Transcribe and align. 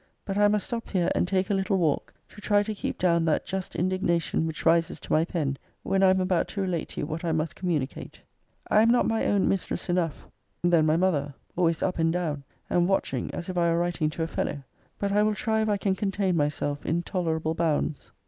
But 0.25 0.35
I 0.35 0.47
must 0.47 0.65
stop 0.65 0.89
here, 0.89 1.11
and 1.13 1.27
take 1.27 1.51
a 1.51 1.53
little 1.53 1.77
walk, 1.77 2.11
to 2.29 2.41
try 2.41 2.63
to 2.63 2.73
keep 2.73 2.97
down 2.97 3.23
that 3.25 3.45
just 3.45 3.75
indignation 3.75 4.47
which 4.47 4.65
rises 4.65 4.99
to 4.99 5.13
my 5.13 5.23
pen, 5.25 5.57
when 5.83 6.01
I 6.01 6.09
am 6.09 6.19
about 6.19 6.47
to 6.47 6.61
relate 6.61 6.89
to 6.89 7.01
you 7.01 7.05
what 7.05 7.23
I 7.23 7.31
must 7.31 7.55
communicate. 7.55 8.19
I 8.67 8.81
am 8.81 8.89
not 8.89 9.05
my 9.07 9.27
own 9.27 9.47
mistress 9.47 9.89
enough 9.89 10.25
then 10.63 10.87
my 10.87 10.97
mother 10.97 11.35
always 11.55 11.83
up 11.83 11.99
and 11.99 12.11
down 12.11 12.43
and 12.67 12.89
watching 12.89 13.31
as 13.35 13.47
if 13.47 13.59
I 13.59 13.71
were 13.71 13.77
writing 13.77 14.09
to 14.09 14.23
a 14.23 14.27
fellow. 14.27 14.63
But 14.97 15.11
I 15.11 15.21
will 15.21 15.35
try 15.35 15.61
if 15.61 15.69
I 15.69 15.77
can 15.77 15.93
contain 15.93 16.35
myself 16.35 16.83
in 16.83 17.03
tolerable 17.03 17.53
bounds. 17.53 18.11